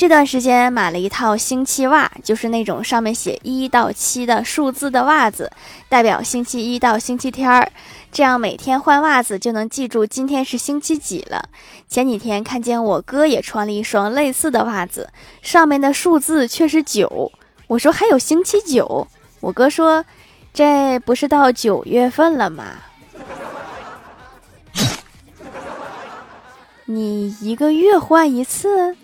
[0.00, 5.52] 这段时间买了一套星期袜就是那种上面写一到七的数字的袜子
[5.90, 7.70] 代表星期一到星期天儿
[8.10, 11.50] 这样每天换袜子就能记住今天是星期几了。
[11.86, 15.10] 前几天看见我哥也穿了一双类似的袜子
[15.42, 17.30] 上面的数字却是九。
[17.66, 19.06] 我说还有星期九
[19.40, 20.02] 我哥说
[20.54, 22.64] 这不是到九月份了吗？
[26.86, 28.96] 你一个月换一次？